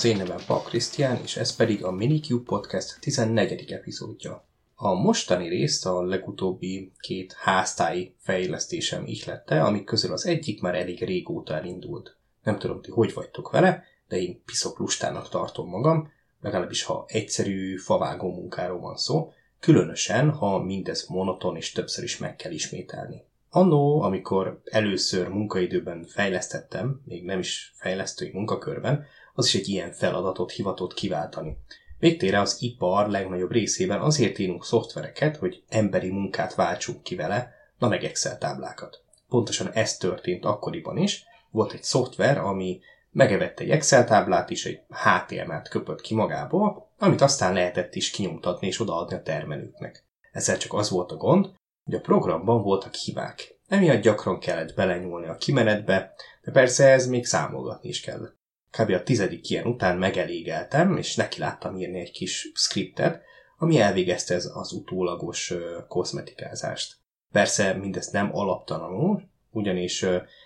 [0.00, 3.72] Az én nevem Pap Krisztián, és ez pedig a Minicube Podcast 14.
[3.72, 4.46] epizódja.
[4.74, 11.04] A mostani részt a legutóbbi két háztáji fejlesztésem ihlette, amik közül az egyik már elég
[11.04, 12.16] régóta elindult.
[12.42, 17.76] Nem tudom, ti hogy vagytok vele, de én piszok lustának tartom magam, legalábbis ha egyszerű
[17.76, 23.24] favágó munkáról van szó, különösen, ha mindez monoton és többször is meg kell ismételni.
[23.50, 29.06] Annó, amikor először munkaidőben fejlesztettem, még nem is fejlesztői munkakörben,
[29.40, 31.56] az is egy ilyen feladatot hivatott kiváltani.
[31.98, 37.88] Végtére az ipar legnagyobb részében azért írunk szoftvereket, hogy emberi munkát váltsunk ki vele, na
[37.88, 39.02] meg Excel táblákat.
[39.28, 41.24] Pontosan ez történt akkoriban is.
[41.50, 42.80] Volt egy szoftver, ami
[43.10, 48.66] megevett egy Excel táblát is, egy HTML-t köpött ki magából, amit aztán lehetett is kinyomtatni
[48.66, 50.04] és odaadni a termelőknek.
[50.32, 51.50] Ezzel csak az volt a gond,
[51.84, 53.58] hogy a programban voltak hibák.
[53.68, 58.38] Emiatt gyakran kellett belenyúlni a kimenetbe, de persze ez még számolgatni is kellett.
[58.70, 58.90] Kb.
[58.90, 63.22] a tizedik ilyen után megelégeltem, és neki láttam írni egy kis skriptet,
[63.58, 65.54] ami elvégezte ez az utólagos
[65.88, 66.96] kozmetikázást.
[67.32, 70.02] Persze mindezt nem alaptalanul, ugyanis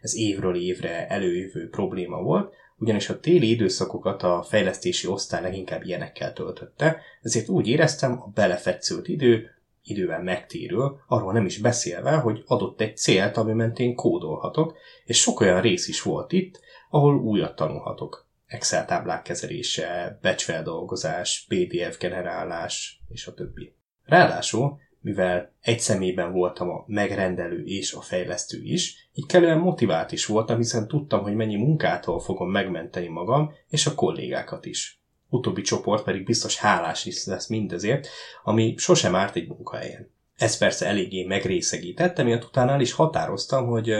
[0.00, 6.32] ez évről évre előjövő probléma volt, ugyanis a téli időszakokat a fejlesztési osztály leginkább ilyenekkel
[6.32, 9.50] töltötte, ezért úgy éreztem, a belefetszült idő
[9.90, 15.40] idővel megtérül, arról nem is beszélve, hogy adott egy célt, ami mentén kódolhatok, és sok
[15.40, 18.26] olyan rész is volt itt, ahol újat tanulhatok.
[18.46, 23.74] Excel táblák kezelése, becsfeldolgozás, PDF generálás, és a többi.
[24.04, 30.26] Ráadásul, mivel egy szemében voltam a megrendelő és a fejlesztő is, így kellően motivált is
[30.26, 34.97] voltam, hiszen tudtam, hogy mennyi munkától fogom megmenteni magam és a kollégákat is.
[35.28, 38.08] Utóbbi csoport pedig biztos hálás is lesz mindezért,
[38.42, 40.10] ami sosem árt egy munkahelyen.
[40.36, 43.94] Ez persze eléggé megrészegített, emiatt utána el is határoztam, hogy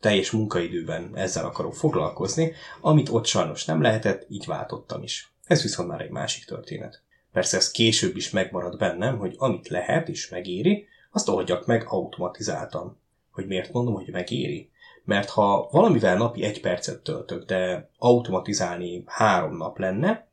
[0.00, 5.32] teljes munkaidőben ezzel akarok foglalkozni, amit ott sajnos nem lehetett, így váltottam is.
[5.44, 7.02] Ez viszont már egy másik történet.
[7.32, 13.00] Persze ez később is megmarad bennem, hogy amit lehet és megéri, azt oldjak meg automatizáltan.
[13.30, 14.70] Hogy miért mondom, hogy megéri?
[15.04, 20.25] Mert ha valamivel napi egy percet töltök, de automatizálni három nap lenne,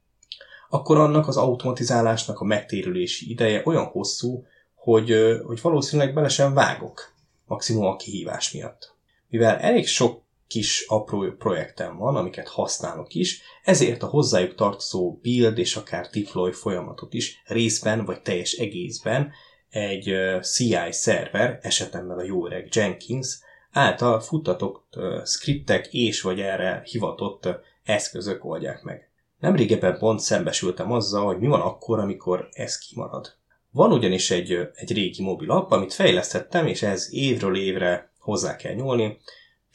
[0.73, 4.45] akkor annak az automatizálásnak a megtérülési ideje olyan hosszú,
[4.75, 7.13] hogy, hogy valószínűleg bele sem vágok,
[7.45, 8.95] maximum a kihívás miatt.
[9.29, 15.57] Mivel elég sok kis apró projektem van, amiket használok is, ezért a hozzájuk tartozó build
[15.57, 19.31] és akár deploy folyamatot is részben vagy teljes egészben
[19.69, 23.39] egy CI szerver, esetemben a jó öreg Jenkins,
[23.71, 24.93] által futtatott
[25.25, 27.47] skriptek és vagy erre hivatott
[27.83, 29.11] eszközök oldják meg.
[29.43, 33.35] Nemrégebben pont szembesültem azzal, hogy mi van akkor, amikor ez kimarad.
[33.71, 38.73] Van ugyanis egy, egy régi mobil app, amit fejlesztettem, és ez évről évre hozzá kell
[38.73, 39.17] nyúlni,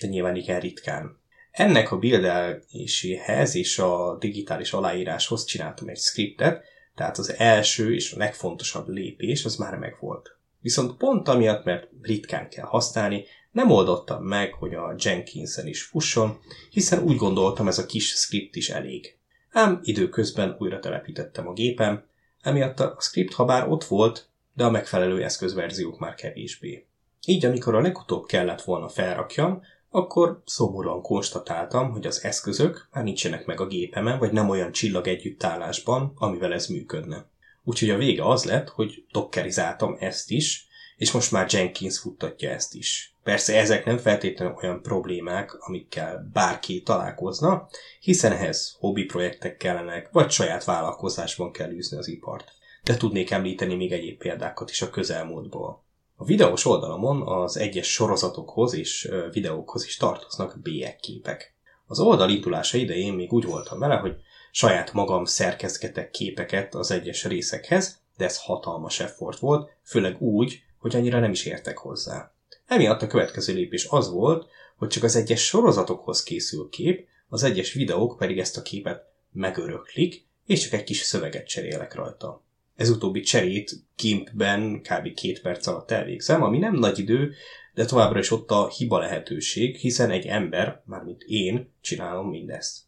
[0.01, 1.21] de nyilván igen ritkán.
[1.51, 6.65] Ennek a bildeléséhez és a digitális aláíráshoz csináltam egy skriptet,
[6.95, 10.37] tehát az első és a legfontosabb lépés az már megvolt.
[10.61, 16.39] Viszont pont amiatt, mert ritkán kell használni, nem oldottam meg, hogy a Jenkins-en is fusson,
[16.71, 19.18] hiszen úgy gondoltam ez a kis script is elég.
[19.51, 22.05] Ám időközben újra telepítettem a gépem,
[22.41, 26.87] emiatt a script ha bár ott volt, de a megfelelő eszközverziók már kevésbé.
[27.27, 33.47] Így amikor a legutóbb kellett volna felrakjam, akkor szomorúan konstatáltam, hogy az eszközök már nincsenek
[33.47, 37.27] meg a gépemen, vagy nem olyan csillag együttállásban, amivel ez működne.
[37.65, 40.68] Úgyhogy a vége az lett, hogy dokkerizáltam ezt is,
[40.99, 43.15] és most már Jenkins futtatja ezt is.
[43.23, 47.69] Persze ezek nem feltétlenül olyan problémák, amikkel bárki találkozna,
[48.01, 52.53] hiszen ehhez hobbi projektek kellenek, vagy saját vállalkozásban kell űzni az ipart.
[52.85, 55.85] De tudnék említeni még egyéb példákat is a közelmúltból.
[56.17, 61.55] A videós oldalamon az egyes sorozatokhoz és videókhoz is tartoznak bélyegképek.
[61.87, 64.17] Az oldal indulása idején még úgy voltam vele, hogy
[64.51, 70.97] saját magam szerkezgetek képeket az egyes részekhez, de ez hatalmas effort volt, főleg úgy, hogy
[70.97, 72.33] annyira nem is értek hozzá.
[72.67, 77.73] Emiatt a következő lépés az volt, hogy csak az egyes sorozatokhoz készül kép, az egyes
[77.73, 82.43] videók pedig ezt a képet megöröklik, és csak egy kis szöveget cserélek rajta.
[82.77, 85.15] Ez utóbbi cserét Gimpben kb.
[85.15, 87.33] két perc alatt elvégzem, ami nem nagy idő,
[87.75, 92.79] de továbbra is ott a hiba lehetőség, hiszen egy ember, mármint én, csinálom mindezt.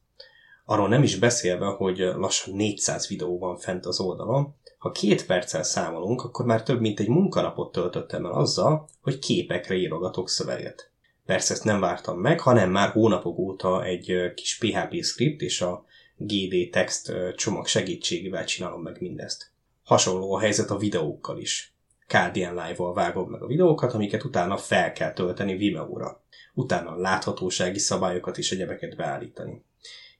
[0.64, 5.62] Arról nem is beszélve, hogy lassan 400 videó van fent az oldalon, ha két perccel
[5.62, 10.90] számolunk, akkor már több mint egy munkanapot töltöttem el azzal, hogy képekre írogatok szöveget.
[11.26, 15.84] Persze ezt nem vártam meg, hanem már hónapok óta egy kis PHP script és a
[16.16, 19.50] GD text csomag segítségével csinálom meg mindezt.
[19.84, 21.74] Hasonló a helyzet a videókkal is.
[22.06, 26.22] KDN Live-val vágom meg a videókat, amiket utána fel kell tölteni Vimeo-ra.
[26.54, 29.64] Utána a láthatósági szabályokat és egyebeket beállítani.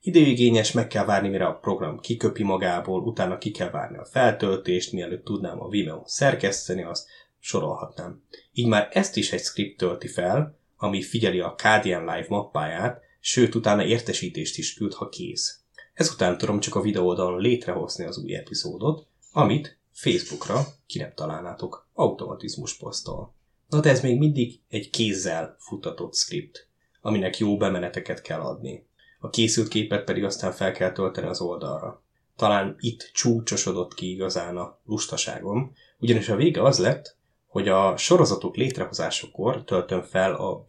[0.03, 4.93] Időigényes, meg kell várni, mire a program kiköpi magából, utána ki kell várni a feltöltést,
[4.93, 7.09] mielőtt tudnám a Vimeo szerkeszteni, azt
[7.39, 8.23] sorolhatnám.
[8.53, 13.55] Így már ezt is egy script tölti fel, ami figyeli a KDN Live mappáját, sőt
[13.55, 15.61] utána értesítést is küld, ha kész.
[15.95, 22.77] Ezután tudom csak a videódon létrehozni az új epizódot, amit Facebookra ki nem találnátok automatizmus
[22.77, 23.35] posztol.
[23.69, 26.67] Na de ez még mindig egy kézzel futtatott script,
[27.01, 28.89] aminek jó bemeneteket kell adni.
[29.23, 32.03] A készült képet pedig aztán fel kell tölteni az oldalra.
[32.37, 38.57] Talán itt csúcsosodott ki igazán a lustaságom, ugyanis a vége az lett, hogy a sorozatok
[38.57, 40.65] létrehozásakor töltöm fel a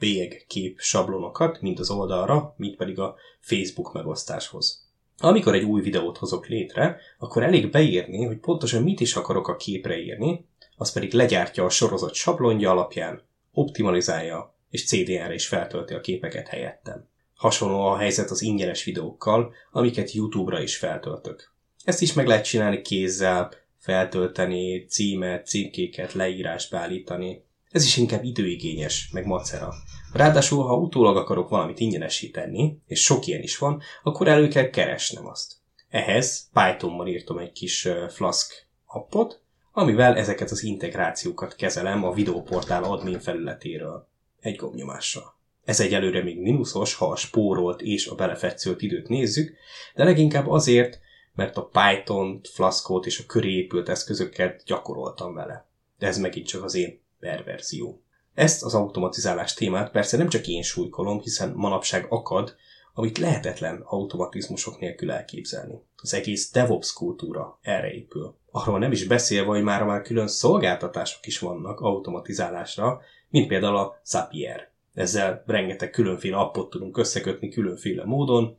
[0.48, 4.89] kép sablonokat, mind az oldalra, mind pedig a Facebook megosztáshoz.
[5.18, 9.56] Amikor egy új videót hozok létre, akkor elég beírni, hogy pontosan mit is akarok a
[9.56, 10.45] képre írni,
[10.75, 13.21] az pedig legyártja a sorozat sablonja alapján,
[13.51, 17.09] optimalizálja, és CDN-re is feltölti a képeket helyettem.
[17.42, 21.54] Hasonló a helyzet az ingyenes videókkal, amiket YouTube-ra is feltöltök.
[21.84, 27.44] Ezt is meg lehet csinálni kézzel, feltölteni, címet, címkéket, leírást beállítani.
[27.72, 29.74] Ez is inkább időigényes, meg macera.
[30.14, 35.28] Ráadásul, ha utólag akarok valamit ingyenesíteni, és sok ilyen is van, akkor elő kell keresnem
[35.28, 35.54] azt.
[35.90, 39.42] Ehhez Pythonban írtam egy kis Flask appot,
[39.72, 44.08] amivel ezeket az integrációkat kezelem a videóportál admin felületéről.
[44.40, 45.40] Egy gombnyomással.
[45.66, 49.54] Ez egyelőre még mínuszos, ha a spórolt és a belefetszőlt időt nézzük,
[49.96, 51.00] de leginkább azért,
[51.36, 55.68] mert a Python, Flaskot és a köré épült eszközöket gyakoroltam vele.
[56.00, 58.02] De ez megint csak az én perverzió.
[58.34, 62.56] Ezt az automatizálás témát persze nem csak én súlykolom, hiszen manapság akad,
[62.94, 65.81] amit lehetetlen automatizmusok nélkül elképzelni.
[65.96, 68.36] Az egész DevOps kultúra erre épül.
[68.52, 74.02] Arról nem is beszélve, hogy már már külön szolgáltatások is vannak automatizálásra, mint például a
[74.04, 74.70] Zapier.
[74.94, 78.58] Ezzel rengeteg különféle appot tudunk összekötni különféle módon,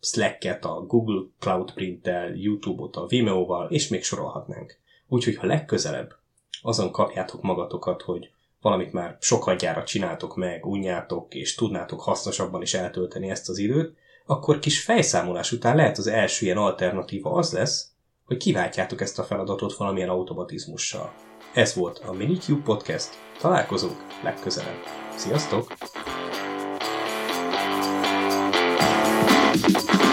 [0.00, 4.78] Slack-et a Google Cloud Print-tel, YouTube-ot a Vimeo-val, és még sorolhatnánk.
[5.08, 6.14] Úgyhogy ha legközelebb
[6.62, 13.30] azon kapjátok magatokat, hogy valamit már sokadjára csináltok meg, unjátok, és tudnátok hasznosabban is eltölteni
[13.30, 13.96] ezt az időt,
[14.26, 17.92] akkor kis fejszámolás után lehet az első ilyen alternatíva az lesz,
[18.24, 21.12] hogy kiváltjátok ezt a feladatot valamilyen automatizmussal.
[21.54, 23.08] Ez volt a Minicube Podcast,
[23.40, 25.03] találkozunk legközelebb.
[25.16, 25.72] Sziasztok!
[29.56, 30.03] thank you